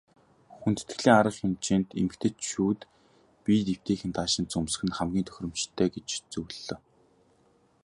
[0.59, 2.79] Хүндэтгэлийн арга хэмжээнд эмэгтэйчүүд
[3.43, 6.77] биед эвтэйхэн даашинз өмсөх нь хамгийн тохиромжтой гэж зөвлөлөө.